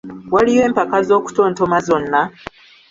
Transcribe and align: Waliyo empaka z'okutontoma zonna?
Waliyo 0.33 0.61
empaka 0.67 0.97
z'okutontoma 1.07 1.77
zonna? 1.87 2.21